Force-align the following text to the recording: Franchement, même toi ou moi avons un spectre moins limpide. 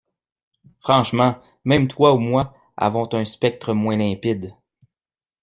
Franchement, 0.79 1.39
même 1.63 1.87
toi 1.87 2.15
ou 2.15 2.17
moi 2.17 2.55
avons 2.75 3.07
un 3.13 3.23
spectre 3.23 3.75
moins 3.75 3.97
limpide. 3.97 4.55